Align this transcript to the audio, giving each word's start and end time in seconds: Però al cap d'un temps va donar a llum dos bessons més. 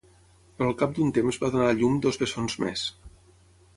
Però 0.61 0.69
al 0.69 0.77
cap 0.79 0.95
d'un 0.95 1.11
temps 1.17 1.39
va 1.43 1.51
donar 1.57 1.69
a 1.73 1.77
llum 1.81 1.99
dos 2.07 2.21
bessons 2.23 2.57
més. 2.65 2.87